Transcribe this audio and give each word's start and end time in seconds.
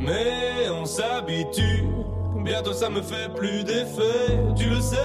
mais 0.00 0.68
on 0.70 0.84
s'habitue. 0.84 1.84
Bientôt 2.44 2.72
ça 2.72 2.88
me 2.88 3.02
fait 3.02 3.28
plus 3.34 3.64
d'effet, 3.64 4.38
tu 4.56 4.68
le 4.68 4.80
sais, 4.80 4.96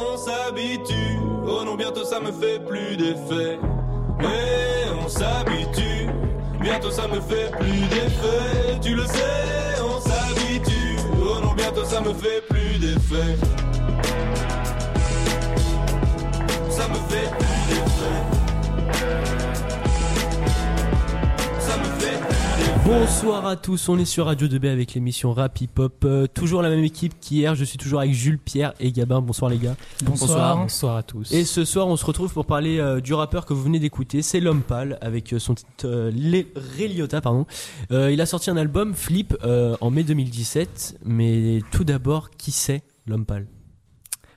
on 0.00 0.16
s'habitue. 0.16 1.18
Oh 1.46 1.62
non, 1.64 1.74
bientôt 1.74 2.04
ça 2.04 2.20
me 2.20 2.32
fait 2.32 2.58
plus 2.64 2.96
d'effet, 2.96 3.58
mais 4.18 4.86
on 5.04 5.08
s'habitue. 5.08 6.08
Bientôt 6.60 6.90
ça 6.90 7.06
me 7.06 7.20
fait 7.20 7.50
plus 7.58 7.86
d'effet, 7.88 8.78
tu 8.80 8.94
le 8.94 9.04
sais, 9.06 9.80
on 9.82 10.00
s'habitue. 10.00 10.96
Oh 11.22 11.40
non, 11.42 11.52
bientôt 11.54 11.84
ça 11.84 12.00
me 12.00 12.12
fait 12.14 12.42
plus 12.48 12.78
d'effet. 12.78 13.36
Ça 16.70 16.88
me 16.88 16.94
fait 17.08 17.30
plus 17.38 17.62
d'effet. 17.68 19.27
Bonsoir 22.88 23.44
à 23.44 23.56
tous, 23.56 23.90
on 23.90 23.98
est 23.98 24.06
sur 24.06 24.24
Radio 24.24 24.48
2B 24.48 24.66
avec 24.66 24.94
l'émission 24.94 25.34
Rap 25.34 25.60
Hip 25.60 25.68
Hop. 25.76 26.06
Euh, 26.06 26.26
toujours 26.26 26.62
la 26.62 26.70
même 26.70 26.82
équipe 26.82 27.20
qu'hier, 27.20 27.54
je 27.54 27.62
suis 27.62 27.76
toujours 27.76 28.00
avec 28.00 28.14
Jules, 28.14 28.38
Pierre 28.38 28.72
et 28.80 28.92
Gabin. 28.92 29.20
Bonsoir 29.20 29.50
les 29.50 29.58
gars. 29.58 29.76
Bonsoir. 30.06 30.56
Bonsoir 30.56 30.96
à 30.96 31.02
tous. 31.02 31.30
Et 31.30 31.44
ce 31.44 31.66
soir, 31.66 31.86
on 31.86 31.96
se 31.96 32.06
retrouve 32.06 32.32
pour 32.32 32.46
parler 32.46 32.78
euh, 32.78 33.02
du 33.02 33.12
rappeur 33.12 33.44
que 33.44 33.52
vous 33.52 33.62
venez 33.62 33.78
d'écouter, 33.78 34.22
c'est 34.22 34.40
L'Homme 34.40 34.62
Pâle, 34.62 34.96
avec 35.02 35.34
euh, 35.34 35.38
son 35.38 35.54
titre 35.54 35.84
euh, 35.84 36.10
Liotta, 36.10 37.20
pardon. 37.20 37.44
Euh, 37.92 38.10
il 38.10 38.22
a 38.22 38.26
sorti 38.26 38.48
un 38.48 38.56
album, 38.56 38.94
Flip, 38.94 39.36
euh, 39.44 39.76
en 39.82 39.90
mai 39.90 40.02
2017. 40.02 41.00
Mais 41.04 41.58
tout 41.70 41.84
d'abord, 41.84 42.30
qui 42.30 42.52
c'est 42.52 42.84
L'Homme 43.06 43.26
Pâle? 43.26 43.48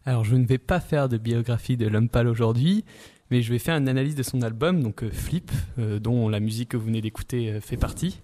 Alors, 0.05 0.25
je 0.25 0.35
ne 0.35 0.45
vais 0.45 0.57
pas 0.57 0.81
faire 0.81 1.07
de 1.07 1.17
biographie 1.17 1.77
de 1.77 1.87
l'homme 1.87 2.09
pâle 2.09 2.27
aujourd'hui, 2.27 2.83
mais 3.31 3.41
je 3.41 3.51
vais 3.51 3.59
faire 3.59 3.77
une 3.77 3.87
analyse 3.87 4.15
de 4.15 4.23
son 4.23 4.41
album, 4.41 4.83
donc 4.83 5.03
euh, 5.03 5.09
Flip, 5.09 5.51
euh, 5.79 5.99
dont 5.99 6.27
la 6.27 6.41
musique 6.41 6.69
que 6.69 6.77
vous 6.77 6.85
venez 6.85 7.01
d'écouter 7.01 7.49
euh, 7.49 7.61
fait 7.61 7.77
partie. 7.77 8.19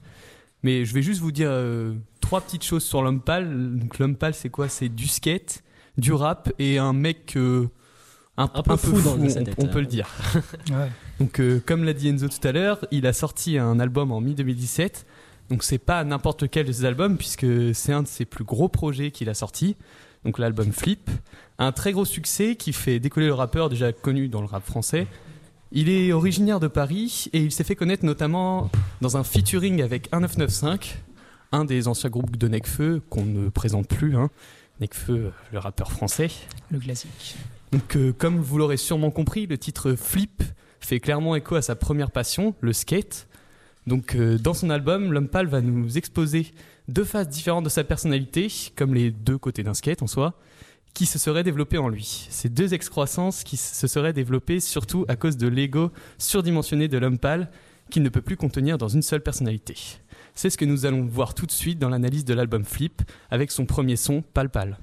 Mais 0.63 0.85
je 0.85 0.93
vais 0.93 1.01
juste 1.01 1.21
vous 1.21 1.31
dire 1.31 1.49
euh, 1.51 1.93
trois 2.21 2.41
petites 2.41 2.63
choses 2.63 2.83
sur 2.83 3.01
l'homme 3.01 3.21
pâle. 3.21 3.77
Donc, 3.77 3.99
l'homme 3.99 4.15
pâle, 4.15 4.33
c'est 4.33 4.49
quoi? 4.49 4.69
C'est 4.69 4.89
du 4.89 5.07
skate, 5.07 5.63
du 5.97 6.13
rap 6.13 6.51
et 6.59 6.77
un 6.77 6.93
mec 6.93 7.35
euh, 7.37 7.69
un, 8.37 8.49
Un 8.53 8.63
peu 8.63 8.75
fou 8.75 9.01
dans 9.01 9.17
sa 9.29 9.41
on, 9.41 9.43
tête, 9.43 9.55
on 9.57 9.65
hein. 9.65 9.67
peut 9.67 9.79
le 9.79 9.85
dire. 9.85 10.07
Ouais. 10.69 10.91
Donc, 11.19 11.39
euh, 11.39 11.61
comme 11.65 11.83
l'a 11.83 11.93
dit 11.93 12.09
Enzo 12.09 12.27
tout 12.27 12.45
à 12.47 12.51
l'heure, 12.51 12.85
il 12.91 13.07
a 13.07 13.13
sorti 13.13 13.57
un 13.57 13.79
album 13.79 14.11
en 14.11 14.21
mi-2017. 14.21 15.05
Donc, 15.49 15.63
c'est 15.63 15.77
pas 15.77 16.03
n'importe 16.03 16.43
lequel 16.43 16.65
de 16.65 16.71
ses 16.71 16.85
albums, 16.85 17.17
puisque 17.17 17.47
c'est 17.73 17.93
un 17.93 18.03
de 18.03 18.07
ses 18.07 18.25
plus 18.25 18.43
gros 18.43 18.67
projets 18.67 19.11
qu'il 19.11 19.29
a 19.29 19.33
sorti. 19.33 19.75
Donc, 20.25 20.39
l'album 20.39 20.71
Flip. 20.71 21.09
Un 21.57 21.71
très 21.71 21.93
gros 21.93 22.05
succès 22.05 22.55
qui 22.55 22.73
fait 22.73 22.99
décoller 22.99 23.27
le 23.27 23.33
rappeur 23.33 23.69
déjà 23.69 23.91
connu 23.93 24.27
dans 24.27 24.41
le 24.41 24.47
rap 24.47 24.63
français. 24.63 25.07
Il 25.71 25.89
est 25.89 26.13
originaire 26.13 26.59
de 26.59 26.67
Paris 26.67 27.27
et 27.33 27.39
il 27.39 27.51
s'est 27.51 27.65
fait 27.65 27.75
connaître 27.75 28.05
notamment 28.05 28.69
dans 29.01 29.17
un 29.17 29.23
featuring 29.23 29.81
avec 29.81 30.11
1995, 30.13 30.95
un 31.51 31.65
des 31.65 31.87
anciens 31.89 32.09
groupes 32.09 32.37
de 32.37 32.47
Necfeu 32.47 33.01
qu'on 33.09 33.25
ne 33.25 33.49
présente 33.49 33.87
plus. 33.87 34.15
Hein. 34.15 34.29
Necfeu, 34.79 35.31
le 35.51 35.59
rappeur 35.59 35.91
français. 35.91 36.29
Le 36.71 36.79
classique. 36.79 37.35
Donc, 37.73 37.97
euh, 37.97 38.13
comme 38.17 38.37
vous 38.37 38.57
l'aurez 38.57 38.77
sûrement 38.77 39.11
compris, 39.11 39.45
le 39.45 39.57
titre 39.57 39.93
Flip 39.95 40.41
fait 40.79 41.01
clairement 41.01 41.35
écho 41.35 41.55
à 41.55 41.61
sa 41.61 41.75
première 41.75 42.11
passion, 42.11 42.55
le 42.61 42.71
skate. 42.71 43.27
Donc, 43.87 44.15
euh, 44.15 44.37
dans 44.37 44.53
son 44.53 44.69
album, 44.69 45.11
l'homme 45.11 45.27
pâle 45.27 45.47
va 45.47 45.59
nous 45.59 45.97
exposer 45.97 46.53
deux 46.87 47.03
faces 47.03 47.27
différentes 47.27 47.65
de 47.65 47.69
sa 47.69 47.83
personnalité, 47.83 48.47
comme 48.75 48.93
les 48.93 49.11
deux 49.11 49.37
côtés 49.37 49.63
d'un 49.63 49.73
skate 49.73 50.01
en 50.01 50.07
soi, 50.07 50.35
qui 50.97 51.05
se 51.05 51.19
seraient 51.19 51.43
développées 51.43 51.77
en 51.77 51.89
lui. 51.89 52.25
Ces 52.31 52.49
deux 52.49 52.73
excroissances 52.73 53.43
qui 53.43 53.55
se 53.55 53.85
seraient 53.85 54.13
développées 54.13 54.59
surtout 54.59 55.05
à 55.07 55.15
cause 55.15 55.37
de 55.37 55.47
l'ego 55.47 55.91
surdimensionné 56.17 56.87
de 56.87 56.97
l'homme 56.97 57.19
pâle, 57.19 57.51
qu'il 57.91 58.01
ne 58.01 58.09
peut 58.09 58.23
plus 58.23 58.35
contenir 58.35 58.79
dans 58.79 58.87
une 58.87 59.03
seule 59.03 59.21
personnalité. 59.21 59.75
C'est 60.33 60.49
ce 60.49 60.57
que 60.57 60.65
nous 60.65 60.87
allons 60.87 61.05
voir 61.05 61.35
tout 61.35 61.45
de 61.45 61.51
suite 61.51 61.77
dans 61.77 61.89
l'analyse 61.89 62.25
de 62.25 62.33
l'album 62.33 62.65
Flip, 62.65 63.03
avec 63.29 63.51
son 63.51 63.67
premier 63.67 63.95
son, 63.95 64.23
Pal 64.23 64.49
Pal. 64.49 64.79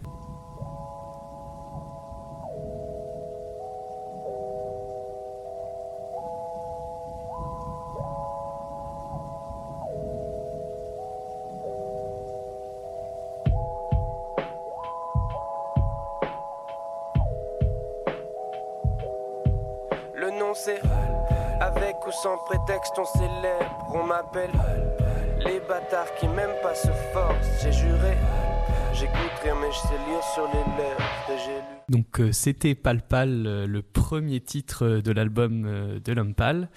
Donc 31.88 32.20
euh, 32.20 32.32
c'était 32.32 32.74
Pal 32.74 33.02
Pal, 33.02 33.46
euh, 33.46 33.66
le 33.66 33.82
premier 33.82 34.40
titre 34.40 34.84
euh, 34.84 35.02
de 35.02 35.12
l'album 35.12 35.98
de 36.02 36.12
l'homme 36.12 36.34
pâle. 36.34 36.68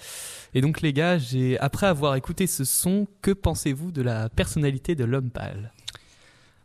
Et 0.54 0.60
donc 0.60 0.80
les 0.80 0.92
gars, 0.92 1.18
après 1.60 1.86
avoir 1.86 2.16
écouté 2.16 2.46
ce 2.46 2.64
son, 2.64 3.06
que 3.22 3.30
pensez-vous 3.30 3.92
de 3.92 4.02
la 4.02 4.28
personnalité 4.28 4.94
de 4.94 5.04
l'homme 5.04 5.30
pâle? 5.30 5.72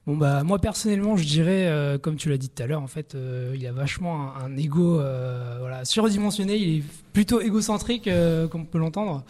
Bon 0.05 0.17
bah 0.17 0.43
moi 0.43 0.59
personnellement 0.59 1.15
je 1.15 1.23
dirais 1.23 1.65
euh, 1.67 1.97
comme 1.97 2.17
tu 2.17 2.29
l'as 2.29 2.37
dit 2.37 2.49
tout 2.49 2.61
à 2.61 2.67
l'heure 2.67 2.81
en 2.81 2.87
fait 2.87 3.15
euh, 3.15 3.53
il 3.55 3.65
a 3.65 3.71
vachement 3.71 4.35
un, 4.35 4.43
un 4.45 4.57
ego 4.57 4.99
euh, 4.99 5.55
voilà 5.61 5.85
surdimensionné 5.85 6.57
il 6.57 6.79
est 6.79 6.83
plutôt 7.13 7.39
égocentrique 7.39 8.09
comme 8.51 8.61
on 8.61 8.65
peut 8.65 8.79
l'entendre. 8.79 9.23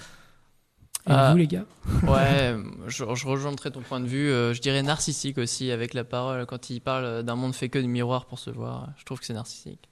Et 1.06 1.12
Ah. 1.12 1.32
vous 1.32 1.38
les 1.38 1.48
gars 1.48 1.66
Ouais, 2.08 2.56
je, 2.88 3.04
je 3.14 3.28
rejoindrai 3.28 3.70
ton 3.72 3.82
point 3.82 4.00
de 4.00 4.08
vue. 4.08 4.30
je 4.30 4.60
dirais 4.62 4.82
narcissique 4.84 5.38
aussi 5.38 5.70
avec 5.70 5.94
la 5.94 6.06
parole. 6.06 6.46
Quand 6.46 6.70
il 6.70 6.80
parle 6.80 7.24
d'un 7.24 7.36
monde 7.36 7.54
fait 7.54 7.68
que 7.70 7.78
de 7.78 7.86
miroirs 7.88 8.26
pour 8.26 8.40
se 8.40 8.50
voir, 8.50 8.90
je 8.98 9.04
trouve 9.04 9.20
que 9.20 9.26
c'est 9.26 9.34
narcissique. 9.34 9.90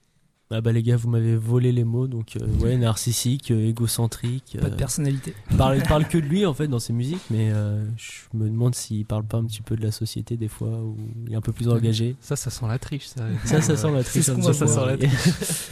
Ah 0.51 0.61
bah 0.61 0.71
les 0.71 0.83
gars, 0.83 0.97
vous 0.97 1.09
m'avez 1.09 1.35
volé 1.35 1.71
les 1.71 1.83
mots, 1.83 2.07
donc 2.07 2.35
euh, 2.35 2.45
ouais, 2.59 2.77
narcissique, 2.77 3.51
euh, 3.51 3.69
égocentrique. 3.69 4.57
Pas 4.59 4.69
de 4.69 4.73
euh, 4.73 4.77
personnalité. 4.77 5.33
parle, 5.57 5.77
il 5.77 5.83
parle 5.87 6.07
que 6.07 6.17
de 6.17 6.25
lui 6.25 6.45
en 6.45 6.53
fait 6.53 6.67
dans 6.67 6.79
ses 6.79 6.93
musiques, 6.93 7.23
mais 7.29 7.49
euh, 7.51 7.85
je 7.97 8.37
me 8.37 8.49
demande 8.49 8.75
s'il 8.75 9.05
parle 9.05 9.23
pas 9.23 9.37
un 9.37 9.45
petit 9.45 9.61
peu 9.61 9.75
de 9.75 9.81
la 9.83 9.91
société 9.91 10.37
des 10.37 10.47
fois, 10.47 10.69
où 10.69 10.97
il 11.25 11.33
est 11.33 11.37
un 11.37 11.41
peu 11.41 11.53
plus 11.53 11.69
engagé. 11.69 12.15
Ça, 12.21 12.35
ça 12.35 12.49
sent 12.49 12.65
la 12.67 12.79
triche, 12.79 13.07
ça. 13.07 13.25
Ça, 13.45 13.61
ça 13.61 13.77
sent 13.77 13.91
la 13.91 14.03
triche. 14.03 14.25
qu'on 14.27 14.37
me 14.37 14.43
va 14.43 14.53
semble. 14.53 14.71
voir. 14.71 14.87
Ouais. 14.87 15.09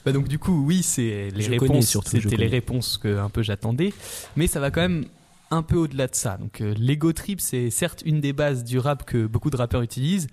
Bah 0.06 0.12
donc 0.12 0.28
du 0.28 0.40
coup, 0.40 0.64
oui, 0.66 0.82
c'est 0.82 1.30
les 1.36 1.44
Je 1.44 1.50
réponses. 1.52 1.98
C'était 2.06 2.38
les 2.38 2.48
réponses 2.48 2.98
que 2.98 3.20
un 3.20 3.30
peu 3.30 3.44
j'attendais, 3.44 3.94
mais 4.36 4.48
ça 4.48 4.60
va 4.60 4.72
quand 4.72 4.82
même 4.82 5.06
un 5.52 5.64
peu 5.64 5.78
au-delà 5.78 6.08
de 6.08 6.16
ça. 6.16 6.38
Donc 6.38 6.62
euh, 6.62 6.74
l'ego 6.78 7.14
trip, 7.14 7.42
c'est 7.42 7.70
certes 7.70 8.04
une 8.06 8.22
des 8.22 8.34
bases 8.34 8.64
du 8.64 8.80
rap 8.80 9.06
que 9.06 9.26
beaucoup 9.26 9.50
de 9.50 9.58
rappeurs 9.58 9.82
utilisent, 9.82 10.28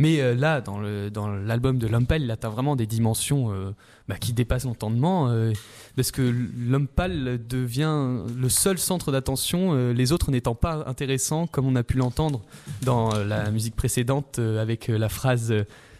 mais 0.00 0.22
euh, 0.22 0.34
là, 0.34 0.62
dans 0.62 0.80
l'album 0.80 1.76
de 1.76 1.86
Pâle, 1.86 2.22
il 2.22 2.30
atteint 2.30 2.48
vraiment 2.48 2.74
des 2.74 2.86
dimensions 2.86 3.52
euh, 3.52 3.72
bah, 4.08 4.16
qui 4.16 4.32
dépassent 4.32 4.64
l'entendement, 4.64 5.28
euh, 5.28 5.52
parce 5.94 6.10
que 6.10 6.22
l'Homme 6.22 6.88
Pâle 6.88 7.38
devient 7.46 8.22
le 8.34 8.48
seul 8.48 8.78
centre 8.78 9.12
d'attention, 9.12 9.74
euh, 9.74 9.92
les 9.92 10.12
autres 10.12 10.30
n'étant 10.30 10.54
pas 10.54 10.84
intéressants, 10.86 11.46
comme 11.46 11.66
on 11.66 11.76
a 11.76 11.82
pu 11.82 11.98
l'entendre 11.98 12.40
dans 12.80 13.10
la 13.12 13.50
musique 13.50 13.76
précédente 13.76 14.38
avec 14.38 14.88
la 14.88 15.10
phrase 15.10 15.54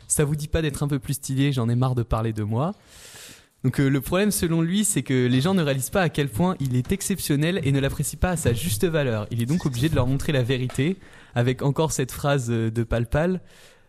ça 0.09 0.25
vous 0.25 0.34
dit 0.34 0.49
pas 0.49 0.62
d'être 0.62 0.82
un 0.82 0.88
peu 0.88 0.99
plus 0.99 1.15
stylé, 1.15 1.53
j'en 1.53 1.69
ai 1.69 1.75
marre 1.75 1.94
de 1.94 2.03
parler 2.03 2.32
de 2.32 2.43
moi. 2.43 2.75
Donc 3.65 3.77
le 3.77 4.00
problème 4.00 4.31
selon 4.31 4.62
lui, 4.62 4.87
c'est 4.87 5.03
que 5.03 5.27
les 5.27 5.41
gens 5.43 5.53
ne 5.53 5.62
réalisent 5.62 5.91
pas 5.91 6.03
à 6.03 6.09
quel 6.09 6.31
point 6.31 6.56
il 6.59 6.75
est 6.75 6.91
exceptionnel 6.91 7.61
et 7.65 7.71
ne 7.71 7.81
l'apprécient 7.81 8.19
pas 8.19 8.31
à 8.31 8.37
sa 8.38 8.55
juste 8.55 8.87
valeur. 8.87 9.27
Il 9.31 9.43
est 9.43 9.47
donc 9.47 9.67
obligé 9.67 9.91
de 9.91 9.94
leur 9.94 10.06
montrer 10.06 10.32
la 10.32 10.43
vérité 10.43 10.97
avec 11.34 11.61
encore 11.61 11.93
cette 11.93 12.12
phrase 12.12 12.49
de 12.49 12.82
Palpal. 12.82 13.41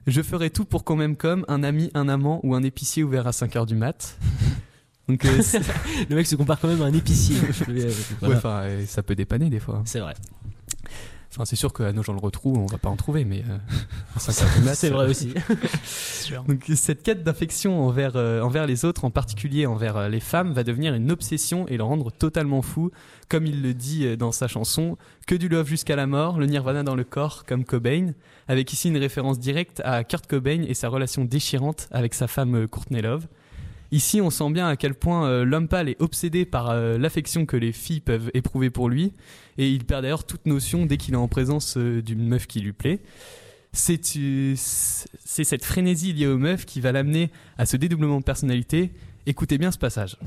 Je 0.07 0.21
ferai 0.21 0.49
tout 0.49 0.65
pour 0.65 0.83
qu'on 0.83 0.95
m'aime 0.95 1.15
comme 1.15 1.45
un 1.47 1.63
ami, 1.63 1.91
un 1.93 2.09
amant 2.09 2.39
ou 2.43 2.55
un 2.55 2.63
épicier 2.63 3.03
ouvert 3.03 3.27
à 3.27 3.31
5 3.33 3.55
heures 3.55 3.65
du 3.65 3.75
mat. 3.75 4.17
Donc 5.07 5.25
euh, 5.25 5.41
Le 6.09 6.15
mec 6.15 6.25
se 6.27 6.35
compare 6.35 6.59
quand 6.59 6.67
même 6.67 6.81
à 6.81 6.85
un 6.85 6.93
épicier. 6.93 7.35
ouais, 7.67 7.87
Voilà. 8.21 8.85
ça 8.87 9.03
peut 9.03 9.15
dépanner 9.15 9.49
des 9.49 9.59
fois. 9.59 9.81
C'est 9.85 9.99
vrai. 9.99 10.13
Enfin, 11.31 11.45
c'est 11.45 11.55
sûr 11.55 11.71
qu'à 11.71 11.93
nos 11.93 12.03
gens 12.03 12.11
le 12.11 12.19
retrouvent, 12.19 12.57
on 12.57 12.65
va 12.65 12.77
pas 12.77 12.89
en 12.89 12.97
trouver, 12.97 13.23
mais 13.23 13.43
euh, 13.49 13.57
à 14.17 14.19
5 14.19 14.43
heures 14.43 14.53
du 14.57 14.65
mat, 14.65 14.75
C'est 14.75 14.89
vrai 14.89 15.09
aussi. 15.09 15.33
Donc 16.47 16.69
cette 16.75 17.03
quête 17.03 17.23
d'infection 17.23 17.87
envers, 17.87 18.17
euh, 18.17 18.41
envers 18.41 18.67
les 18.67 18.83
autres, 18.83 19.05
en 19.05 19.11
particulier 19.11 19.65
envers 19.65 19.95
euh, 19.95 20.09
les 20.09 20.19
femmes, 20.19 20.51
va 20.51 20.63
devenir 20.63 20.93
une 20.93 21.09
obsession 21.09 21.67
et 21.69 21.77
le 21.77 21.83
rendre 21.83 22.11
totalement 22.11 22.61
fou, 22.61 22.91
comme 23.31 23.45
il 23.45 23.61
le 23.61 23.73
dit 23.73 24.05
euh, 24.05 24.17
dans 24.17 24.33
sa 24.33 24.49
chanson, 24.49 24.97
que 25.25 25.35
du 25.35 25.47
love 25.47 25.67
jusqu'à 25.67 25.95
la 25.95 26.05
mort, 26.05 26.37
le 26.37 26.47
nirvana 26.47 26.83
dans 26.83 26.95
le 26.95 27.05
corps, 27.05 27.45
comme 27.45 27.63
Cobain, 27.63 28.13
avec 28.49 28.73
ici 28.73 28.89
une 28.89 28.97
référence 28.97 29.39
directe 29.39 29.81
à 29.85 30.03
Kurt 30.03 30.27
Cobain 30.27 30.63
et 30.67 30.73
sa 30.73 30.89
relation 30.89 31.23
déchirante 31.23 31.87
avec 31.91 32.13
sa 32.13 32.27
femme 32.27 32.55
euh, 32.55 32.67
Courtney 32.67 33.01
Love. 33.01 33.27
Ici, 33.93 34.21
on 34.21 34.29
sent 34.29 34.51
bien 34.51 34.69
à 34.69 34.77
quel 34.77 34.93
point 34.93 35.27
euh, 35.27 35.43
l'homme 35.43 35.67
pâle 35.67 35.89
est 35.89 36.01
obsédé 36.01 36.45
par 36.45 36.69
euh, 36.69 36.97
l'affection 36.97 37.45
que 37.45 37.57
les 37.57 37.73
filles 37.73 37.99
peuvent 37.99 38.31
éprouver 38.33 38.69
pour 38.69 38.87
lui, 38.87 39.13
et 39.57 39.69
il 39.69 39.83
perd 39.83 40.03
d'ailleurs 40.03 40.23
toute 40.23 40.45
notion 40.45 40.85
dès 40.85 40.95
qu'il 40.95 41.13
est 41.13 41.17
en 41.17 41.27
présence 41.27 41.75
euh, 41.75 42.01
d'une 42.01 42.25
meuf 42.25 42.47
qui 42.47 42.61
lui 42.61 42.71
plaît. 42.71 43.01
C'est 43.73 44.01
cette 44.55 45.65
frénésie 45.65 46.13
liée 46.13 46.27
aux 46.27 46.37
meufs 46.37 46.65
qui 46.65 46.81
va 46.81 46.91
l'amener 46.91 47.31
à 47.57 47.65
ce 47.65 47.77
dédoublement 47.77 48.19
de 48.19 48.23
personnalité. 48.23 48.91
Écoutez 49.25 49.57
bien 49.57 49.71
ce 49.71 49.77
passage. 49.77 50.17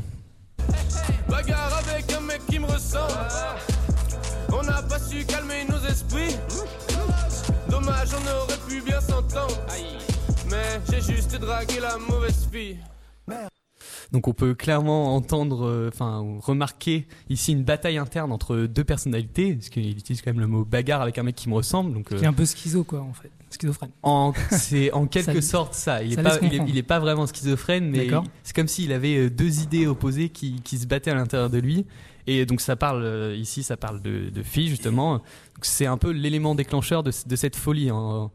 Âge, 7.89 8.09
on 8.13 8.43
aurait 8.43 8.59
pu 8.69 8.81
bien 8.83 9.01
s'entendre. 9.01 9.61
Mais 10.51 10.81
j'ai 10.91 11.01
juste 11.01 11.37
dragué 11.37 11.81
la 11.81 11.99
mauvaise 11.99 12.49
fille. 12.51 12.79
Donc 14.13 14.29
on 14.29 14.33
peut 14.33 14.55
clairement 14.55 15.15
entendre, 15.15 15.67
euh, 15.67 15.91
enfin 15.93 16.25
remarquer 16.43 17.07
ici 17.29 17.53
une 17.53 17.65
bataille 17.65 17.99
interne 17.99 18.33
entre 18.33 18.57
deux 18.67 18.85
personnalités, 18.85 19.55
parce 19.55 19.69
qu'il 19.69 19.91
utilise 19.91 20.23
quand 20.23 20.31
même 20.33 20.41
le 20.41 20.47
mot 20.47 20.65
bagarre 20.65 21.03
avec 21.03 21.19
un 21.19 21.23
mec 21.23 21.35
qui 21.35 21.49
me 21.49 21.55
ressemble. 21.55 21.93
Donc 21.93 22.11
euh, 22.13 22.17
Qui 22.19 22.25
est 22.25 22.29
un 22.29 22.33
peu 22.33 22.47
schizo, 22.47 22.85
quoi, 22.85 23.01
en 23.01 23.13
fait. 23.13 23.31
Schizophrène. 23.51 23.91
en, 24.03 24.33
c'est 24.51 24.91
en 24.93 25.07
quelque 25.09 25.41
Ça- 25.41 25.49
sorte 25.51 25.75
ça. 25.75 26.03
Il 26.03 26.13
est 26.13 26.17
ça 26.17 26.23
pas, 26.23 26.29
laisse 26.31 26.39
il 26.43 26.47
est, 26.47 26.51
comprendre. 26.51 26.71
il 26.71 26.79
est 26.79 26.83
pas 26.83 26.99
vraiment 26.99 27.27
schizophrène, 27.27 27.91
mais 27.91 28.09
c'est 28.43 28.55
comme 28.57 28.69
s'il 28.69 28.93
avait 28.93 29.17
euh, 29.27 29.31
deux 29.31 29.61
idées 29.63 29.87
opposées 29.87 30.29
qui, 30.31 30.61
qui 30.63 30.79
se 30.79 30.87
battaient 30.87 31.11
à 31.11 31.15
l'intérieur 31.15 31.51
de 31.51 31.59
lui. 31.59 31.85
Et 32.27 32.47
donc 32.47 32.63
ça 32.63 32.75
parle 32.77 33.03
euh, 33.05 33.37
ici, 33.37 33.63
ça 33.63 33.77
parle 33.77 34.01
de, 34.01 34.31
de 34.31 34.43
filles 34.43 34.69
justement. 34.69 35.21
C'est 35.61 35.87
un 35.87 35.99
peu 35.99 36.11
l'élément 36.11 36.55
déclencheur 36.55 37.03
de, 37.03 37.11
de 37.27 37.37
cette 37.37 37.57
folie. 37.57 37.91
hein. 37.91 38.31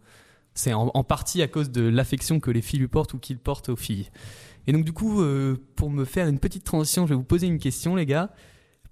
C'est 0.54 0.74
en, 0.74 0.92
en 0.94 1.04
partie 1.04 1.42
à 1.42 1.48
cause 1.48 1.72
de 1.72 1.82
l'affection 1.88 2.40
que 2.40 2.52
les 2.52 2.62
filles 2.62 2.80
lui 2.80 2.88
portent 2.88 3.14
ou 3.14 3.18
qu'il 3.18 3.38
porte 3.40 3.70
aux 3.70 3.76
filles. 3.78 4.10
Et 4.68 4.72
donc 4.74 4.86
du 4.86 4.94
coup, 4.94 5.22
euh, 5.22 5.58
pour 5.76 5.90
me 5.90 6.06
faire 6.06 6.28
une 6.28 6.40
petite 6.40 6.64
transition, 6.64 7.06
je 7.06 7.10
vais 7.14 7.16
vous 7.18 7.24
poser 7.24 7.48
une 7.48 7.60
question, 7.60 7.96
les 7.96 8.06
gars. 8.06 8.30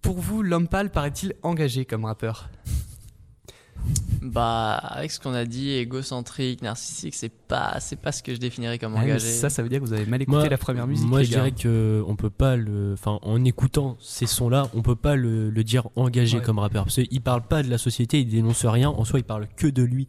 Pour 0.01 0.17
vous, 0.19 0.41
l'homme 0.43 0.67
pâle 0.67 0.91
paraît-il 0.91 1.33
engagé 1.43 1.85
comme 1.85 2.05
rappeur? 2.05 2.49
Bah, 4.23 4.73
avec 4.73 5.11
ce 5.11 5.19
qu'on 5.19 5.33
a 5.33 5.45
dit, 5.45 5.71
égocentrique, 5.71 6.61
narcissique, 6.61 7.13
c'est 7.15 7.29
pas, 7.29 7.77
c'est 7.79 7.95
pas 7.95 8.11
ce 8.11 8.21
que 8.23 8.33
je 8.33 8.39
définirais 8.39 8.79
comme 8.79 8.95
Ah, 8.97 9.01
engagé. 9.03 9.19
Ça, 9.27 9.49
ça 9.49 9.61
veut 9.63 9.69
dire 9.69 9.79
que 9.79 9.85
vous 9.85 9.93
avez 9.93 10.05
mal 10.07 10.21
écouté 10.21 10.37
Moi- 10.37 10.49
la 10.49 10.57
première 10.57 10.87
musique. 10.87 11.07
Moi, 11.07 11.19
les 11.19 11.25
je 11.25 11.31
gars. 11.31 11.37
dirais 11.37 11.51
que 11.51 12.03
on 12.07 12.15
peut 12.15 12.31
pas 12.31 12.55
le, 12.57 12.93
enfin, 12.93 13.19
en 13.21 13.45
écoutant 13.45 13.95
ces 14.01 14.25
sons-là, 14.25 14.67
on 14.73 14.81
peut 14.81 14.95
pas 14.95 15.15
le, 15.15 15.49
le 15.51 15.63
dire 15.63 15.87
engagé 15.95 16.37
Ouais. 16.39 16.43
comme 16.43 16.59
rappeur 16.59 16.83
parce 16.85 16.95
qu'il 17.01 17.21
parle 17.21 17.43
pas 17.43 17.63
de 17.63 17.69
la 17.69 17.77
société, 17.77 18.19
il 18.19 18.27
dénonce 18.27 18.65
rien. 18.65 18.89
En 18.89 19.05
soi, 19.05 19.19
il 19.19 19.23
parle 19.23 19.47
que 19.55 19.67
de 19.67 19.83
lui. 19.83 20.07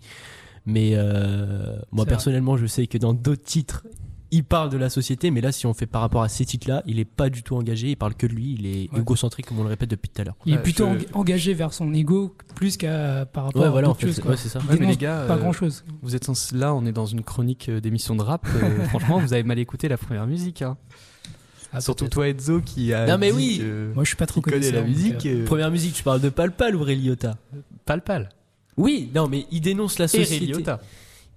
Mais 0.66 0.92
euh, 0.94 1.78
moi, 1.92 2.04
personnellement, 2.06 2.56
je 2.56 2.66
sais 2.66 2.86
que 2.86 2.98
dans 2.98 3.14
d'autres 3.14 3.44
titres, 3.44 3.86
il 4.30 4.44
parle 4.44 4.68
de 4.70 4.76
la 4.76 4.90
société, 4.90 5.30
mais 5.30 5.40
là, 5.40 5.52
si 5.52 5.66
on 5.66 5.72
fait 5.74 5.86
par 5.86 6.02
rapport 6.02 6.22
à 6.22 6.28
ces 6.28 6.44
titres-là, 6.44 6.82
il 6.86 6.98
est 6.98 7.04
pas 7.06 7.30
du 7.30 7.42
tout 7.42 7.56
engagé. 7.56 7.88
Il 7.90 7.96
parle 7.96 8.14
que 8.14 8.26
de 8.26 8.34
lui. 8.34 8.56
Il 8.58 8.66
est 8.66 8.92
Ouais. 8.92 9.00
égocentrique, 9.00 9.46
comme 9.46 9.58
on 9.58 9.62
le 9.62 9.68
répète 9.70 9.88
depuis 9.90 10.08
tout 10.10 10.20
à 10.20 10.24
l'heure. 10.24 10.36
Il 10.44 10.54
est 10.54 10.58
plutôt 10.62 10.86
je- 10.98 11.06
engagé 11.14 11.54
vers 11.54 11.72
son 11.72 11.92
ego 11.94 12.36
plus 12.54 12.76
qu'à 12.76 13.24
par 13.26 13.44
rapport 13.44 13.62
Ouais, 13.62 13.68
à 13.68 13.70
voilà, 13.70 13.88
choses, 13.98 14.14
c'est- 14.16 14.20
quoi. 14.22 14.32
ouais, 14.32 14.36
c'est 14.36 14.48
ça. 14.50 14.60
Il 14.64 14.70
Ouais, 14.70 14.76
mais 14.80 14.86
les 14.88 14.96
gars, 14.96 15.24
pas 15.26 15.34
euh, 15.34 15.38
grand 15.38 15.52
chose. 15.52 15.84
Vous 16.02 16.14
êtes 16.14 16.28
là, 16.52 16.74
on 16.74 16.84
est 16.84 16.92
dans 16.92 17.06
une 17.06 17.22
chronique 17.22 17.68
euh, 17.70 17.80
d'émission 17.80 18.14
de 18.16 18.22
rap. 18.22 18.46
euh, 18.46 18.84
franchement, 18.88 19.18
vous 19.18 19.32
avez 19.32 19.42
mal 19.44 19.58
écouté 19.58 19.88
la 19.88 19.96
première 19.96 20.26
musique. 20.26 20.62
hein. 20.62 20.76
Ah, 21.72 21.80
Surtout 21.82 22.08
toi, 22.08 22.28
Enzo, 22.28 22.60
qui 22.62 22.92
a. 22.94 23.06
Non, 23.06 23.18
mais 23.18 23.30
oui. 23.30 23.58
que- 23.60 23.92
Moi, 23.94 24.02
je 24.04 24.08
suis 24.08 24.16
pas 24.16 24.24
trop 24.26 24.40
connaisseur. 24.40 24.74
la 24.74 24.82
musique. 24.82 25.26
euh, 25.26 25.44
Première 25.44 25.70
musique, 25.70 25.92
tu 25.94 26.02
parles 26.02 26.20
de 26.20 26.30
Palpal 26.30 26.74
ou 26.74 26.82
Ray 26.82 26.96
Liotta 26.96 27.36
Pal 27.84 28.02
Pal. 28.02 28.30
Oui, 28.78 29.10
non, 29.14 29.28
mais 29.28 29.46
il 29.50 29.60
dénonce 29.60 29.98
la 29.98 30.06
Et 30.06 30.08
société. 30.08 30.46
Liotta. 30.46 30.80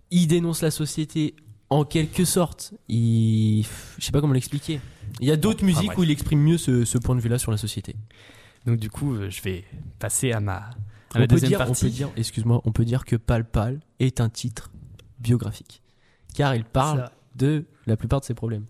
il 0.10 0.28
dénonce 0.28 0.62
la 0.62 0.72
société 0.72 1.36
en 1.72 1.84
quelque 1.86 2.26
sorte. 2.26 2.74
Il, 2.88 3.66
je 3.98 4.06
sais 4.06 4.12
pas 4.12 4.22
comment 4.22 4.34
l'expliquer. 4.34 4.80
Il 5.20 5.28
y 5.28 5.32
a 5.32 5.38
d'autres 5.38 5.64
musiques 5.66 5.88
bref. 5.88 5.98
où 5.98 6.04
il 6.04 6.12
exprime 6.12 6.40
mieux 6.40 6.58
ce, 6.60 6.86
ce 6.86 6.98
point 7.00 7.16
de 7.16 7.22
vue-là 7.22 7.40
sur 7.40 7.50
la 7.52 7.58
société. 7.58 7.96
Donc, 8.68 8.78
du 8.78 8.90
coup, 8.92 9.16
euh, 9.16 9.30
je 9.32 9.42
vais 9.42 9.64
passer 9.98 10.32
à 10.32 10.40
ma, 10.40 10.56
à 10.58 10.70
On 11.16 11.20
ma 11.20 11.28
peut, 11.28 11.36
deuxième 11.36 11.50
dire, 11.50 11.62
on 11.62 11.66
partie. 11.66 11.86
peut 11.86 11.90
dire, 11.90 12.10
excuse-moi, 12.16 12.62
on 12.66 12.72
peut 12.72 12.86
dire 12.86 13.04
que 13.06 13.16
Pal 13.16 13.44
Pal 13.46 13.80
est 14.00 14.22
un 14.22 14.30
titre 14.30 14.70
biographique, 15.20 15.82
car 16.36 16.56
il 16.56 16.64
parle 16.64 17.00
ça, 17.00 17.12
de 17.36 17.66
la 17.88 17.98
plupart 17.98 18.20
de 18.20 18.26
ses 18.26 18.34
problèmes. 18.34 18.66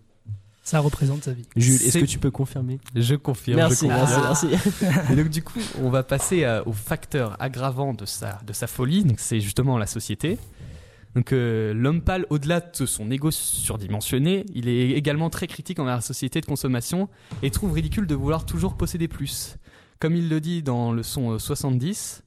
ça 0.62 0.80
représente 0.80 1.24
sa 1.24 1.32
vie. 1.32 1.44
Jules, 1.56 1.74
est-ce 1.82 1.98
que 1.98 2.04
tu 2.04 2.18
peux 2.18 2.30
confirmer? 2.30 2.78
Je 2.94 3.14
confirme. 3.16 3.56
Merci, 3.58 3.88
je 3.88 3.92
confirme. 3.94 4.22
merci, 4.22 4.46
merci. 4.46 5.12
Et 5.12 5.16
donc 5.22 5.28
du 5.28 5.42
coup, 5.42 5.58
on 5.80 5.90
va 5.90 6.02
passer 6.02 6.44
à- 6.44 6.66
au 6.66 6.72
facteur 6.72 7.36
aggravant 7.40 7.94
de 7.94 8.04
sa, 8.06 8.38
de 8.46 8.52
sa 8.52 8.66
folie. 8.66 9.04
Donc 9.04 9.18
c'est 9.20 9.40
justement 9.40 9.76
la 9.78 9.86
société. 9.86 10.38
Donc 11.14 11.32
euh, 11.32 11.74
l'homme 11.74 12.00
pâle, 12.00 12.26
au-delà 12.30 12.60
de 12.60 12.86
son 12.86 13.10
ego 13.10 13.30
surdimensionné, 13.30 14.46
il 14.54 14.68
est 14.68 14.90
également 14.90 15.30
très 15.30 15.46
critique 15.46 15.78
envers 15.78 15.96
la 15.96 16.00
société 16.00 16.40
de 16.40 16.46
consommation 16.46 17.08
et 17.42 17.50
trouve 17.50 17.72
ridicule 17.72 18.06
de 18.06 18.14
vouloir 18.14 18.46
toujours 18.46 18.76
posséder 18.76 19.08
plus. 19.08 19.56
Comme 20.00 20.16
il 20.16 20.28
le 20.28 20.40
dit 20.40 20.62
dans 20.62 20.92
le 20.92 21.02
son 21.02 21.32
euh, 21.32 21.38
70, 21.38 22.22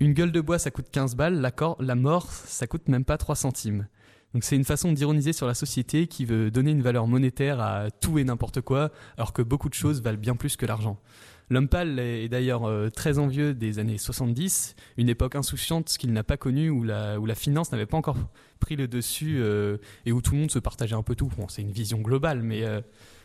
une 0.00 0.12
gueule 0.12 0.32
de 0.32 0.40
bois 0.40 0.58
ça 0.58 0.70
coûte 0.70 0.86
15 0.92 1.16
balles, 1.16 1.40
la, 1.40 1.52
la 1.80 1.94
mort 1.94 2.30
ça 2.30 2.66
coûte 2.66 2.88
même 2.88 3.04
pas 3.04 3.16
3 3.16 3.34
centimes. 3.34 3.86
Donc 4.34 4.44
c'est 4.44 4.56
une 4.56 4.64
façon 4.64 4.92
d'ironiser 4.92 5.32
sur 5.32 5.46
la 5.46 5.54
société 5.54 6.06
qui 6.06 6.26
veut 6.26 6.50
donner 6.50 6.72
une 6.72 6.82
valeur 6.82 7.06
monétaire 7.06 7.60
à 7.60 7.90
tout 7.90 8.18
et 8.18 8.24
n'importe 8.24 8.60
quoi, 8.60 8.90
alors 9.16 9.32
que 9.32 9.40
beaucoup 9.40 9.70
de 9.70 9.74
choses 9.74 10.02
valent 10.02 10.18
bien 10.18 10.36
plus 10.36 10.56
que 10.56 10.66
l'argent. 10.66 11.00
L'homme 11.50 11.68
est 11.98 12.28
d'ailleurs 12.28 12.64
euh, 12.68 12.90
très 12.90 13.18
envieux 13.18 13.54
des 13.54 13.78
années 13.78 13.98
70, 13.98 14.76
une 14.98 15.08
époque 15.08 15.34
insouciante 15.34 15.96
qu'il 15.98 16.12
n'a 16.12 16.22
pas 16.22 16.36
connue 16.36 16.68
où 16.68 16.82
la, 16.82 17.34
finance 17.34 17.72
n'avait 17.72 17.86
pas 17.86 17.96
encore 17.96 18.18
pris 18.60 18.76
le 18.76 18.86
dessus 18.86 19.38
euh, 19.38 19.78
et 20.04 20.12
où 20.12 20.20
tout 20.20 20.32
le 20.32 20.40
monde 20.40 20.50
se 20.50 20.58
partageait 20.58 20.94
un 20.94 21.02
peu 21.02 21.14
tout. 21.14 21.30
C'est 21.48 21.62
une 21.62 21.72
vision 21.72 21.98
globale, 21.98 22.42
mais 22.42 22.64
euh, 22.64 22.80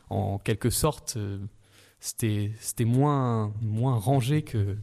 en 0.10 0.38
quelque 0.38 0.70
sorte, 0.70 1.18
c'était 2.00 2.52
moins, 2.86 3.52
rangé 3.74 4.44
que, 4.44 4.78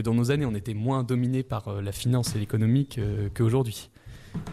dans 0.00 0.14
nos 0.14 0.30
années. 0.32 0.46
On 0.46 0.54
était 0.54 0.74
moins 0.74 1.04
dominé 1.04 1.42
par 1.42 1.80
la 1.80 1.92
finance 1.92 2.34
et 2.34 2.38
l'économie 2.38 2.88
qu'aujourd'hui. 3.34 3.90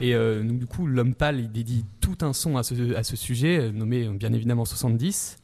Et 0.02 0.14
donc, 0.14 0.60
du 0.60 0.66
coup, 0.66 0.86
l'homme 0.86 1.14
il 1.34 1.52
dédie 1.52 1.86
tout 2.02 2.18
un 2.22 2.34
son 2.34 2.58
à 2.58 2.64
ce, 2.64 3.16
sujet, 3.16 3.72
nommé 3.72 4.10
bien 4.10 4.34
évidemment 4.34 4.66
70. 4.66 5.38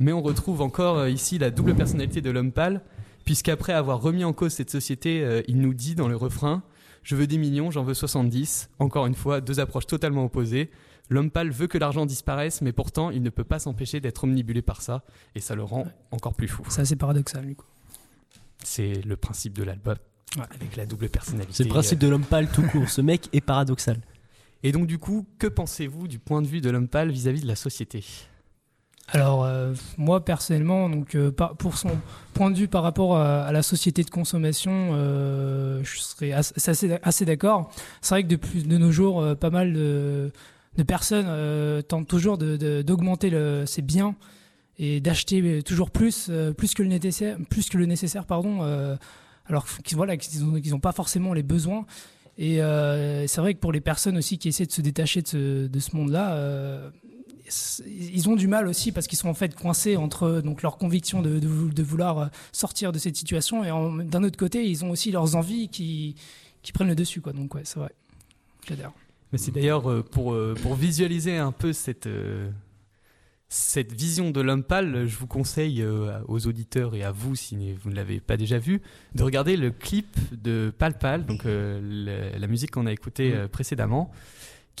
Mais 0.00 0.12
on 0.12 0.22
retrouve 0.22 0.60
encore 0.62 0.98
euh, 0.98 1.10
ici 1.10 1.38
la 1.38 1.50
double 1.50 1.74
personnalité 1.74 2.20
de 2.22 2.30
l'homme 2.30 2.52
pâle, 2.52 2.80
puisqu'après 3.24 3.72
avoir 3.74 4.00
remis 4.00 4.24
en 4.24 4.32
cause 4.32 4.52
cette 4.54 4.70
société, 4.70 5.22
euh, 5.22 5.42
il 5.46 5.58
nous 5.60 5.74
dit 5.74 5.94
dans 5.94 6.08
le 6.08 6.16
refrain 6.16 6.62
Je 7.02 7.14
veux 7.16 7.26
des 7.26 7.38
millions, 7.38 7.70
j'en 7.70 7.84
veux 7.84 7.94
70. 7.94 8.70
Encore 8.78 9.06
une 9.06 9.14
fois, 9.14 9.40
deux 9.40 9.60
approches 9.60 9.86
totalement 9.86 10.24
opposées. 10.24 10.70
L'homme 11.10 11.30
pâle 11.30 11.50
veut 11.50 11.66
que 11.66 11.76
l'argent 11.76 12.06
disparaisse, 12.06 12.60
mais 12.62 12.72
pourtant, 12.72 13.10
il 13.10 13.22
ne 13.22 13.30
peut 13.30 13.44
pas 13.44 13.58
s'empêcher 13.58 14.00
d'être 14.00 14.24
omnibulé 14.24 14.62
par 14.62 14.80
ça, 14.80 15.02
et 15.34 15.40
ça 15.40 15.54
le 15.54 15.64
rend 15.64 15.86
encore 16.12 16.34
plus 16.34 16.48
fou. 16.48 16.62
C'est 16.68 16.82
assez 16.82 16.96
paradoxal, 16.96 17.44
du 17.46 17.56
coup. 17.56 17.66
C'est 18.62 19.04
le 19.04 19.16
principe 19.16 19.54
de 19.54 19.64
l'album, 19.64 19.96
Ouais. 20.36 20.44
avec 20.54 20.76
la 20.76 20.86
double 20.86 21.08
personnalité. 21.08 21.52
C'est 21.52 21.64
le 21.64 21.70
principe 21.70 21.98
de 21.98 22.06
l'homme 22.06 22.24
pâle 22.24 22.48
tout 22.50 22.62
court. 22.62 22.88
Ce 22.88 23.00
mec 23.00 23.28
est 23.32 23.40
paradoxal. 23.40 23.98
Et 24.62 24.70
donc, 24.70 24.86
du 24.86 24.98
coup, 24.98 25.26
que 25.38 25.48
pensez-vous 25.48 26.06
du 26.06 26.18
point 26.20 26.40
de 26.42 26.46
vue 26.46 26.60
de 26.60 26.70
l'homme 26.70 26.86
pâle 26.88 27.10
vis-à-vis 27.10 27.40
de 27.40 27.48
la 27.48 27.56
société? 27.56 28.04
Alors 29.12 29.44
euh, 29.44 29.74
moi 29.98 30.24
personnellement, 30.24 30.88
donc 30.88 31.14
euh, 31.16 31.32
pour 31.32 31.76
son 31.76 31.90
point 32.32 32.50
de 32.50 32.56
vue 32.56 32.68
par 32.68 32.82
rapport 32.84 33.16
à, 33.16 33.50
la 33.50 33.62
société 33.62 34.04
de 34.04 34.10
consommation, 34.10 34.90
euh, 34.92 35.80
je 35.82 35.98
serais 35.98 36.32
assez, 36.32 36.92
assez 37.02 37.24
d'accord. 37.24 37.72
C'est 38.02 38.14
vrai 38.14 38.22
que 38.22 38.28
depuis 38.28 38.62
de 38.62 38.78
nos 38.78 38.92
jours, 38.92 39.20
euh, 39.20 39.34
pas 39.34 39.50
mal 39.50 39.72
de, 39.72 40.30
de 40.76 40.82
personnes 40.84 41.26
euh, 41.28 41.82
tentent 41.82 42.06
toujours 42.06 42.38
de- 42.38 42.56
de- 42.56 42.82
d'augmenter 42.82 43.30
le- 43.30 43.64
ses 43.66 43.82
biens 43.82 44.14
et 44.78 45.00
d'acheter 45.00 45.62
toujours 45.64 45.90
plus, 45.90 46.28
euh, 46.30 46.52
plus 46.52 46.72
que 46.74 46.82
le 46.82 46.88
nécessaire, 46.88 47.36
plus 47.50 47.68
que 47.68 47.78
le 47.78 47.86
nécessaire, 47.86 48.24
pardon. 48.26 48.58
euh, 48.62 48.96
alors 49.46 49.66
qu'ils 49.82 49.96
voilà, 49.96 50.16
qu'ils 50.16 50.44
n'ont 50.70 50.78
pas 50.80 50.92
forcément 50.92 51.32
les 51.34 51.42
besoins. 51.42 51.84
Et 52.38 52.62
euh, 52.62 53.26
c'est 53.26 53.40
vrai 53.40 53.54
que 53.54 53.58
pour 53.58 53.72
les 53.72 53.80
personnes 53.80 54.16
aussi 54.16 54.38
qui 54.38 54.48
essaient 54.48 54.66
de 54.66 54.72
se 54.72 54.80
détacher 54.80 55.20
de 55.22 55.26
ce, 55.26 55.66
de 55.66 55.78
ce 55.80 55.96
monde-là, 55.96 56.34
euh, 56.34 56.88
ils 57.86 58.28
ont 58.28 58.36
du 58.36 58.46
mal 58.46 58.68
aussi 58.68 58.92
parce 58.92 59.06
qu'ils 59.06 59.18
sont 59.18 59.28
en 59.28 59.34
fait 59.34 59.54
coincés 59.54 59.96
entre 59.96 60.40
donc 60.40 60.62
leur 60.62 60.78
conviction 60.78 61.22
de, 61.22 61.38
de, 61.38 61.72
de 61.72 61.82
vouloir 61.82 62.18
euh, 62.18 62.26
sortir 62.52 62.92
de 62.92 62.98
cette 62.98 63.16
situation 63.16 63.64
et 63.64 64.04
d'un 64.04 64.24
autre 64.24 64.38
côté 64.38 64.68
ils 64.68 64.84
ont 64.84 64.90
aussi 64.90 65.10
leurs 65.10 65.36
envies 65.36 65.68
qui, 65.68 66.14
qui 66.62 66.72
prennent 66.72 66.88
le 66.88 66.94
dessus 66.94 67.20
quoi. 67.20 67.32
Donc 67.32 67.54
ouais 67.54 67.62
c'est 67.64 67.78
vrai. 67.78 67.92
J'adhère 68.68 68.92
Mais 69.32 69.38
c'est 69.38 69.50
d'ailleurs 69.50 69.90
euh, 69.90 70.02
pour, 70.02 70.32
euh, 70.32 70.54
pour 70.62 70.74
visualiser 70.74 71.36
un 71.36 71.52
peu 71.52 71.72
cette, 71.72 72.08
cette 73.48 73.92
vision 73.92 74.30
de 74.30 74.40
l'homme 74.40 74.64
pâle, 74.64 75.06
je 75.06 75.16
vous 75.16 75.26
conseille 75.26 75.84
aux 75.84 76.46
auditeurs 76.46 76.94
et 76.94 77.02
à 77.02 77.10
vous, 77.10 77.34
si 77.34 77.72
vous 77.72 77.90
ne 77.90 77.94
l'avez 77.96 78.20
pas 78.20 78.36
déjà 78.36 78.58
vu, 78.58 78.80
de 79.14 79.22
regarder 79.22 79.56
le 79.56 79.70
clip 79.70 80.16
de 80.30 80.72
Pal 80.78 80.96
Pal, 80.98 81.26
donc 81.26 81.42
la 81.44 82.46
musique 82.46 82.70
qu'on 82.70 82.86
a 82.86 82.92
écoutée 82.92 83.34
précédemment, 83.50 84.12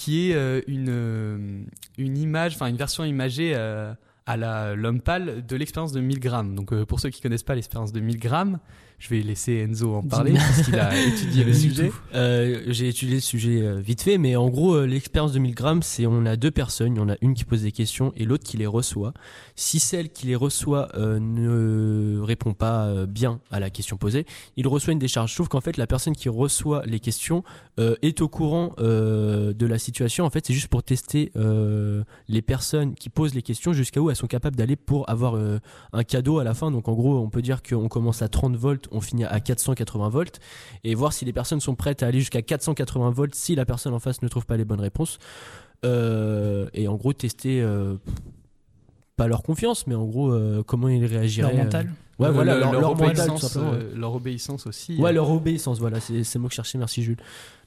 qui 0.00 0.30
est 0.30 0.34
euh, 0.34 0.62
une, 0.66 0.88
euh, 0.88 1.62
une 1.98 2.16
image, 2.16 2.54
enfin 2.54 2.68
une 2.68 2.78
version 2.78 3.04
imagée 3.04 3.52
euh, 3.54 3.92
à 4.26 4.36
la 4.36 4.74
l'homme 4.74 5.00
pâle 5.00 5.44
de 5.46 5.56
l'expérience 5.56 5.92
de 5.92 6.00
1000 6.00 6.20
grammes. 6.20 6.54
Donc 6.54 6.72
euh, 6.72 6.84
pour 6.84 7.00
ceux 7.00 7.10
qui 7.10 7.20
connaissent 7.20 7.42
pas 7.42 7.54
l'expérience 7.54 7.92
de 7.92 8.00
1000 8.00 8.18
grammes, 8.18 8.58
je 8.98 9.08
vais 9.08 9.22
laisser 9.22 9.54
Enzo 9.54 9.94
en 9.94 10.02
parler 10.02 10.34
parce 10.34 10.62
qu'il 10.62 10.78
a 10.78 10.94
étudié 11.06 11.42
le 11.42 11.54
sujet. 11.54 11.90
Euh, 12.14 12.64
J'ai 12.68 12.88
étudié 12.88 13.14
le 13.14 13.20
sujet 13.22 13.62
euh, 13.62 13.80
vite 13.80 14.02
fait, 14.02 14.18
mais 14.18 14.36
en 14.36 14.50
gros, 14.50 14.84
l'expérience 14.84 15.32
de 15.32 15.38
1000 15.38 15.54
grammes, 15.54 15.82
c'est 15.82 16.06
on 16.06 16.26
a 16.26 16.36
deux 16.36 16.50
personnes, 16.50 16.96
il 16.96 16.98
y 16.98 17.02
en 17.02 17.08
a 17.08 17.16
une 17.22 17.32
qui 17.32 17.44
pose 17.44 17.62
des 17.62 17.72
questions 17.72 18.12
et 18.14 18.24
l'autre 18.26 18.44
qui 18.44 18.58
les 18.58 18.66
reçoit. 18.66 19.14
Si 19.56 19.80
celle 19.80 20.10
qui 20.10 20.26
les 20.26 20.36
reçoit 20.36 20.88
ne 20.96 22.20
répond 22.20 22.52
pas 22.52 23.06
bien 23.06 23.40
à 23.50 23.58
la 23.58 23.70
question 23.70 23.96
posée, 23.96 24.26
il 24.56 24.68
reçoit 24.68 24.92
une 24.92 24.98
décharge. 24.98 25.30
Je 25.30 25.36
trouve 25.36 25.48
qu'en 25.48 25.60
fait, 25.62 25.76
la 25.78 25.86
personne 25.86 26.14
qui 26.14 26.28
reçoit 26.28 26.82
les 26.84 27.00
questions 27.00 27.42
est 27.78 28.20
au 28.20 28.28
courant 28.28 28.74
de 28.78 29.66
la 29.66 29.78
situation. 29.78 30.24
En 30.24 30.30
fait, 30.30 30.46
c'est 30.46 30.54
juste 30.54 30.68
pour 30.68 30.82
tester 30.82 31.32
les 32.28 32.42
personnes 32.42 32.94
qui 32.94 33.08
posent 33.08 33.34
les 33.34 33.42
questions 33.42 33.72
jusqu'à 33.72 34.00
où 34.00 34.09
elles 34.10 34.16
sont 34.16 34.26
capables 34.26 34.56
d'aller 34.56 34.76
pour 34.76 35.08
avoir 35.08 35.36
euh, 35.36 35.58
un 35.92 36.04
cadeau 36.04 36.38
à 36.38 36.44
la 36.44 36.54
fin. 36.54 36.70
Donc 36.70 36.88
en 36.88 36.94
gros, 36.94 37.18
on 37.18 37.30
peut 37.30 37.42
dire 37.42 37.62
qu'on 37.62 37.88
commence 37.88 38.22
à 38.22 38.28
30 38.28 38.56
volts, 38.56 38.88
on 38.90 39.00
finit 39.00 39.24
à 39.24 39.40
480 39.40 40.08
volts 40.08 40.40
et 40.84 40.94
voir 40.94 41.12
si 41.12 41.24
les 41.24 41.32
personnes 41.32 41.60
sont 41.60 41.74
prêtes 41.74 42.02
à 42.02 42.06
aller 42.06 42.20
jusqu'à 42.20 42.42
480 42.42 43.10
volts 43.10 43.34
si 43.34 43.54
la 43.54 43.64
personne 43.64 43.94
en 43.94 44.00
face 44.00 44.22
ne 44.22 44.28
trouve 44.28 44.46
pas 44.46 44.56
les 44.56 44.64
bonnes 44.64 44.80
réponses. 44.80 45.18
Euh, 45.84 46.68
et 46.74 46.88
en 46.88 46.96
gros, 46.96 47.12
tester 47.12 47.62
euh, 47.62 47.96
pas 49.16 49.26
leur 49.26 49.42
confiance, 49.42 49.86
mais 49.86 49.94
en 49.94 50.04
gros, 50.04 50.34
comment 50.64 50.88
ils 50.88 51.04
réagiraient. 51.06 51.54
Leur 51.54 51.64
mental. 51.64 51.90
Ouais, 52.20 52.28
Euh, 52.28 52.30
voilà, 52.32 52.58
leur, 52.58 52.90
obéissance, 52.90 53.46
simplement. 53.46 53.72
leur 53.94 54.14
obéissance 54.14 54.66
aussi. 54.66 54.96
Ouais, 54.96 55.10
euh, 55.10 55.14
leur 55.14 55.30
obéissance, 55.30 55.78
voilà, 55.80 56.00
c'est 56.00 56.12
le 56.34 56.40
mot 56.40 56.48
que 56.48 56.52
je 56.52 56.56
cherchais, 56.56 56.78
merci 56.78 57.02
Jules. 57.02 57.16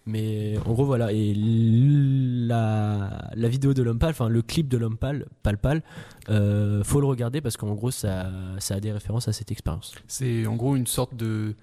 Mais 0.05 0.57
en 0.65 0.73
gros, 0.73 0.85
voilà, 0.85 1.11
et 1.13 1.33
la, 1.35 3.29
la 3.35 3.47
vidéo 3.47 3.73
de 3.73 3.81
l'homme 3.81 3.99
pâle, 3.99 4.11
enfin 4.11 4.27
le 4.29 4.41
clip 4.41 4.67
de 4.67 4.77
l'homme 4.77 4.97
pâle, 4.97 5.25
pâle 5.43 5.57
pâle, 5.57 5.81
euh, 6.29 6.83
faut 6.83 6.99
le 6.99 7.07
regarder 7.07 7.41
parce 7.41 7.57
qu'en 7.57 7.73
gros, 7.73 7.91
ça, 7.91 8.29
ça 8.59 8.75
a 8.75 8.79
des 8.79 8.91
références 8.91 9.27
à 9.27 9.33
cette 9.33 9.51
expérience. 9.51 9.93
C'est 10.07 10.45
en 10.45 10.55
gros 10.55 10.75
une 10.75 10.87
sorte 10.87 11.15
de, 11.15 11.55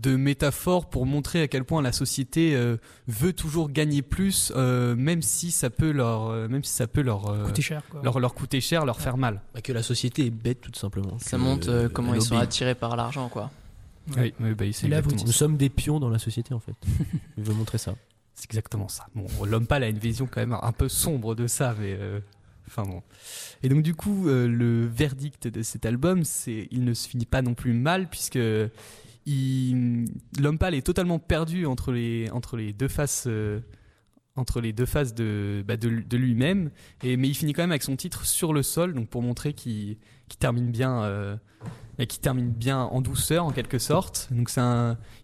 de 0.00 0.16
métaphore 0.16 0.88
pour 0.88 1.06
montrer 1.06 1.42
à 1.42 1.48
quel 1.48 1.64
point 1.64 1.82
la 1.82 1.92
société 1.92 2.54
euh, 2.54 2.76
veut 3.08 3.32
toujours 3.32 3.70
gagner 3.70 4.02
plus, 4.02 4.52
euh, 4.56 4.94
même 4.96 5.22
si 5.22 5.50
ça 5.50 5.70
peut 5.70 5.90
leur, 5.90 6.28
euh, 6.28 6.48
même 6.48 6.64
si 6.64 6.72
ça 6.72 6.86
peut 6.86 7.02
leur, 7.02 7.28
euh, 7.28 7.44
Coûter 7.44 7.62
cher, 7.62 7.82
quoi. 7.90 8.00
leur, 8.02 8.18
leur 8.20 8.34
coûter 8.34 8.60
cher, 8.60 8.84
leur 8.84 9.00
faire 9.00 9.16
mal. 9.16 9.40
Bah, 9.54 9.60
que 9.60 9.72
la 9.72 9.82
société 9.82 10.26
est 10.26 10.30
bête, 10.30 10.60
tout 10.60 10.78
simplement. 10.78 11.18
Ça 11.18 11.36
Que, 11.36 11.42
montre 11.42 11.88
comment 11.92 12.14
ils 12.14 12.22
sont 12.22 12.38
attirés 12.38 12.74
par 12.74 12.96
l'argent, 12.96 13.28
quoi. 13.28 13.50
Ouais. 14.16 14.34
Oui, 14.40 14.48
oui, 14.48 14.54
bah, 14.54 14.64
c'est 14.72 14.86
exactement, 14.86 15.22
Nous 15.24 15.32
sommes 15.32 15.56
des 15.56 15.68
pions 15.68 16.00
dans 16.00 16.10
la 16.10 16.18
société, 16.18 16.54
en 16.54 16.58
fait. 16.60 16.74
Il 17.36 17.44
veut 17.44 17.54
montrer 17.54 17.78
ça. 17.78 17.94
c'est 18.34 18.46
exactement 18.46 18.88
ça. 18.88 19.06
Bon, 19.14 19.26
l'homme 19.44 19.66
pâle 19.66 19.84
a 19.84 19.88
une 19.88 19.98
vision 19.98 20.26
quand 20.30 20.40
même 20.40 20.56
un 20.60 20.72
peu 20.72 20.88
sombre 20.88 21.34
de 21.34 21.46
ça, 21.46 21.74
mais 21.78 21.96
euh, 21.98 22.18
enfin 22.66 22.82
bon. 22.82 23.02
Et 23.62 23.68
donc 23.68 23.82
du 23.82 23.94
coup, 23.94 24.28
euh, 24.28 24.48
le 24.48 24.86
verdict 24.86 25.46
de 25.46 25.62
cet 25.62 25.86
album, 25.86 26.24
c'est 26.24 26.66
il 26.70 26.84
ne 26.84 26.94
se 26.94 27.08
finit 27.08 27.26
pas 27.26 27.42
non 27.42 27.54
plus 27.54 27.74
mal 27.74 28.08
puisque 28.08 28.38
l'homme 29.26 30.58
pâle 30.58 30.74
est 30.74 30.86
totalement 30.86 31.18
perdu 31.18 31.66
entre 31.66 31.92
les 31.92 32.30
entre 32.32 32.56
les 32.56 32.72
deux 32.72 32.88
faces. 32.88 33.28
Entre 34.36 34.60
les 34.60 34.72
deux 34.72 34.86
faces 34.86 35.14
de, 35.14 35.62
bah, 35.66 35.76
de, 35.76 36.16
lui-même, 36.16 36.70
et 37.02 37.16
mais 37.16 37.28
il 37.28 37.34
finit 37.34 37.52
quand 37.52 37.62
même 37.62 37.72
avec 37.72 37.82
son 37.82 37.96
titre 37.96 38.24
sur 38.24 38.52
le 38.52 38.62
sol, 38.62 38.94
donc 38.94 39.08
pour 39.08 39.22
montrer 39.22 39.52
qu'il 39.52 39.98
termine 40.38 40.70
bien, 40.70 41.02
euh, 41.04 41.36
qu'il 41.98 42.20
termine 42.20 42.50
bien 42.50 42.78
en 42.78 43.02
douceur 43.02 43.44
en 43.44 43.50
quelque 43.50 43.78
sorte. 43.78 44.28
Donc 44.30 44.50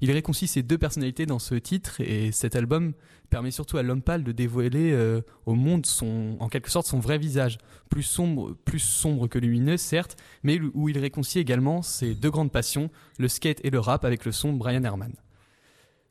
il 0.00 0.10
réconcilie 0.10 0.48
ces 0.48 0.62
deux 0.62 0.78
personnalités 0.78 1.24
dans 1.24 1.38
ce 1.38 1.54
titre, 1.54 2.00
et 2.00 2.32
cet 2.32 2.54
album 2.54 2.92
permet 3.30 3.50
surtout 3.50 3.78
à 3.78 3.82
l'homme 3.82 4.02
pâle 4.02 4.24
de 4.24 4.32
dévoiler 4.32 4.92
euh, 4.92 5.20
au 5.46 5.54
monde 5.54 5.86
son, 5.86 6.36
en 6.40 6.48
quelque 6.48 6.70
sorte 6.70 6.86
son 6.86 6.98
vrai 6.98 7.18
visage, 7.18 7.58
plus 7.88 8.02
sombre, 8.02 8.56
plus 8.64 8.78
sombre 8.78 9.26
que 9.26 9.38
lumineux 9.38 9.76
certes, 9.76 10.16
mais 10.42 10.60
où 10.74 10.88
il 10.88 10.98
réconcilie 10.98 11.40
également 11.40 11.82
ses 11.82 12.14
deux 12.14 12.30
grandes 12.30 12.52
passions, 12.52 12.90
le 13.18 13.28
skate 13.28 13.60
et 13.64 13.70
le 13.70 13.80
rap, 13.80 14.04
avec 14.04 14.24
le 14.24 14.32
son 14.32 14.52
de 14.52 14.58
Brian 14.58 14.84
Herman. 14.84 15.12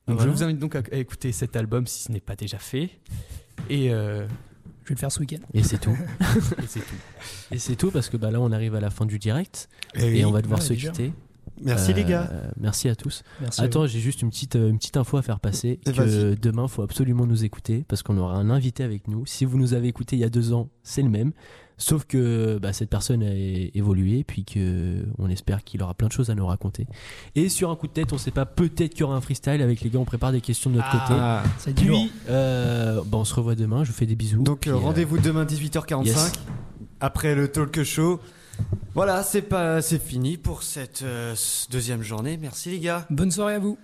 Donc 0.07 0.17
Voilà. 0.17 0.31
je 0.31 0.37
vous 0.37 0.43
invite 0.43 0.59
donc 0.59 0.75
à, 0.75 0.81
à 0.91 0.95
écouter 0.97 1.31
cet 1.31 1.55
album 1.55 1.85
si 1.87 2.03
ce 2.03 2.11
n'est 2.11 2.21
pas 2.21 2.35
déjà 2.35 2.57
fait, 2.59 2.89
et, 3.69 3.91
euh, 3.91 4.25
Je 4.83 4.89
vais 4.89 4.95
le 4.95 4.99
faire 4.99 5.11
ce 5.11 5.19
week-end. 5.19 5.39
Et 5.53 5.63
c'est 5.63 5.79
tout. 5.79 5.97
et 6.63 6.67
c'est 6.67 6.79
tout. 6.79 6.95
Et 7.51 7.57
c'est 7.59 7.75
tout 7.75 7.91
parce 7.91 8.07
que 8.09 8.15
bah, 8.17 8.31
là, 8.31 8.39
on 8.39 8.51
arrive 8.53 8.73
à 8.75 8.79
la 8.79 8.89
fin 8.89 9.05
du 9.05 9.19
direct 9.19 9.67
Eh 9.95 10.19
et 10.19 10.25
on 10.25 10.31
va 10.31 10.41
devoir 10.41 10.59
Ouais, 10.61 10.65
se 10.65 10.73
déjà. 10.73 10.91
quitter. 10.91 11.11
Merci 11.61 11.93
les 11.93 12.03
Euh, 12.03 12.07
gars. 12.07 12.31
Merci 12.59 12.89
à 12.89 12.95
tous. 12.95 13.23
Merci. 13.41 13.61
Attends, 13.61 13.87
j'ai 13.87 13.99
juste 13.99 14.21
une 14.21 14.29
petite, 14.29 14.55
euh, 14.55 14.69
une 14.69 14.77
petite 14.77 14.97
info 14.97 15.17
à 15.17 15.21
faire 15.21 15.39
passer. 15.39 15.79
Et 15.85 15.91
que 15.91 16.35
demain, 16.35 16.63
il 16.63 16.69
faut 16.69 16.83
absolument 16.83 17.25
nous 17.25 17.43
écouter 17.45 17.85
parce 17.87 18.03
qu'on 18.03 18.17
aura 18.17 18.35
un 18.35 18.49
invité 18.49 18.83
avec 18.83 19.07
nous. 19.07 19.25
Si 19.25 19.45
vous 19.45 19.57
nous 19.57 19.73
avez 19.73 19.87
écouté 19.87 20.15
il 20.15 20.19
y 20.19 20.25
a 20.25 20.29
deux 20.29 20.53
ans, 20.53 20.69
c'est 20.83 21.01
le 21.01 21.09
même. 21.09 21.31
Sauf 21.79 22.05
que 22.05 22.57
bah, 22.57 22.73
cette 22.73 22.89
personne 22.89 23.21
a 23.21 23.31
évolué, 23.31 24.23
puis 24.23 24.43
que 24.43 25.05
on 25.19 25.29
espère 25.29 25.63
qu'il 25.63 25.83
aura 25.83 25.93
plein 25.93 26.07
de 26.07 26.11
choses 26.11 26.31
à 26.31 26.35
nous 26.35 26.47
raconter. 26.47 26.87
Et 27.35 27.49
sur 27.49 27.69
un 27.69 27.75
coup 27.75 27.85
de 27.85 27.91
tête, 27.91 28.13
on 28.13 28.17
sait 28.17 28.31
pas, 28.31 28.47
peut-être 28.47 28.93
qu'il 28.93 29.01
y 29.01 29.03
aura 29.03 29.15
un 29.15 29.21
freestyle 29.21 29.61
avec 29.61 29.81
les 29.81 29.91
gars. 29.91 29.99
On 29.99 30.05
prépare 30.05 30.31
des 30.31 30.41
questions 30.41 30.71
de 30.71 30.77
notre 30.77 30.89
côté. 30.89 31.13
Ah. 31.19 31.43
vous. 31.45 31.51
Ça 31.59 31.71
dit 31.71 31.85
lourd. 31.85 31.99
Puis, 32.07 32.11
euh, 32.29 33.01
bah, 33.05 33.19
on 33.19 33.25
se 33.25 33.35
revoit 33.35 33.53
demain. 33.53 33.83
Je 33.83 33.91
vous 33.91 33.97
fais 33.97 34.07
des 34.07 34.15
bisous. 34.15 34.41
Donc 34.41 34.65
euh, 34.65 34.71
euh, 34.71 34.77
rendez-vous 34.77 35.19
demain 35.19 35.45
18h45 35.45 36.05
yes. 36.05 36.31
après 36.99 37.35
le 37.35 37.47
talk 37.47 37.83
show. 37.83 38.19
Voilà, 38.97 39.21
c'est 39.21 39.43
pas 39.43 39.79
c'est 39.83 40.01
fini 40.01 40.37
pour 40.37 40.63
cette 40.63 41.03
euh, 41.03 41.35
deuxième 41.69 42.01
journée. 42.01 42.35
Merci 42.35 42.71
les 42.71 42.79
gars. 42.79 43.05
Bonne 43.11 43.29
soirée 43.29 43.53
à 43.53 43.59
vous. 43.59 43.77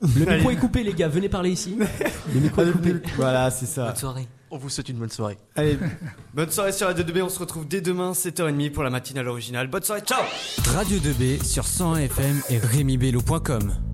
Le 0.00 0.24
micro 0.24 0.50
est 0.50 0.56
coupé, 0.56 0.82
les 0.82 0.94
gars. 0.94 1.08
Venez 1.08 1.28
parler 1.28 1.50
ici. 1.50 1.76
Le 2.34 2.40
micro 2.40 2.62
est 2.62 2.72
coupé. 2.72 2.94
Voilà, 3.16 3.50
c'est 3.50 3.66
ça. 3.66 3.88
Bonne 3.88 3.96
soirée. 3.96 4.28
On 4.50 4.56
vous 4.56 4.70
souhaite 4.70 4.88
une 4.88 4.96
bonne 4.96 5.10
soirée. 5.10 5.36
Allez, 5.56 5.78
bonne 6.32 6.50
soirée 6.50 6.72
sur 6.72 6.86
Radio 6.86 7.04
2B. 7.04 7.20
On 7.20 7.28
se 7.28 7.38
retrouve 7.38 7.68
dès 7.68 7.82
demain 7.82 8.12
7h30 8.12 8.72
pour 8.72 8.82
la 8.82 8.88
matinale 8.88 9.28
originale. 9.28 9.66
Bonne 9.66 9.82
soirée, 9.82 10.00
ciao. 10.00 10.24
Radio 10.74 10.96
2B 10.96 11.44
sur 11.44 11.66
101 11.66 11.96
FM 11.98 12.40
et 12.48 12.56
RémiBello.com. 12.56 13.91